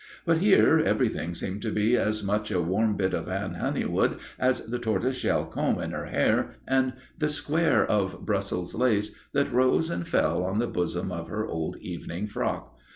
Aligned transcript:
But 0.25 0.39
here 0.39 0.79
everything 0.79 1.35
seemed 1.35 1.61
to 1.61 1.71
be 1.71 1.95
as 1.95 2.23
much 2.23 2.49
a 2.49 2.59
warm 2.59 2.97
bit 2.97 3.13
of 3.13 3.29
Anne 3.29 3.53
Honeywood 3.53 4.17
as 4.39 4.61
the 4.61 4.79
tortoise 4.79 5.17
shell 5.17 5.45
comb 5.45 5.79
in 5.79 5.91
her 5.91 6.07
hair 6.07 6.55
and 6.67 6.93
the 7.19 7.29
square 7.29 7.85
of 7.85 8.25
Brussels 8.25 8.73
lace 8.73 9.11
that 9.33 9.53
rose 9.53 9.91
and 9.91 10.07
fell 10.07 10.43
on 10.43 10.57
the 10.57 10.65
bosom 10.65 11.11
of 11.11 11.27
her 11.27 11.45
old 11.45 11.77
evening 11.77 12.25
frock. 12.25 12.75